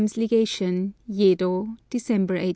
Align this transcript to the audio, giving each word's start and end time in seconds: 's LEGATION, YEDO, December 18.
's 0.07 0.17
LEGATION, 0.17 0.95
YEDO, 1.05 1.77
December 1.91 2.35
18. 2.35 2.49